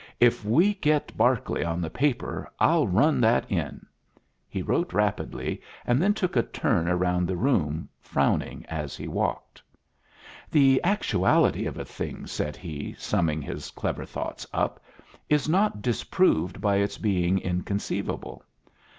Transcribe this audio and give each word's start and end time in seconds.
If 0.19 0.43
we 0.43 0.73
get 0.73 1.15
Berkeley 1.15 1.63
on 1.63 1.79
the 1.79 1.91
paper, 1.91 2.51
I'll 2.59 2.87
run 2.87 3.21
that 3.21 3.45
in." 3.51 3.85
He 4.49 4.63
wrote 4.63 4.93
rapidly, 4.93 5.61
and 5.85 6.01
then 6.01 6.15
took 6.15 6.35
a 6.35 6.41
turn 6.41 6.87
around 6.87 7.27
the 7.27 7.35
room, 7.37 7.87
frowning 7.99 8.65
as 8.65 8.97
he 8.97 9.07
walked. 9.07 9.61
"The 10.49 10.81
actuality 10.83 11.67
of 11.67 11.77
a 11.77 11.85
thing," 11.85 12.25
said 12.25 12.55
he, 12.55 12.93
summing 12.97 13.43
his 13.43 13.69
clever 13.69 14.03
thoughts 14.03 14.47
up, 14.51 14.81
"is 15.29 15.47
not 15.47 15.83
disproved 15.83 16.59
by 16.61 16.77
its 16.77 16.97
being 16.97 17.37
inconceivable. 17.37 18.43